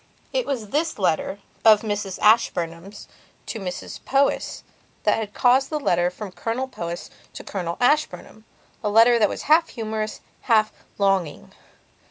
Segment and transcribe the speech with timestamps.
[0.33, 3.07] It was this letter of Mrs Ashburnham's
[3.45, 4.63] to Mrs Powys
[5.03, 8.41] that had caused the letter from Colonel Powys to Colonel Ashburnhama
[8.81, 11.53] letter that was half humorous, half longing.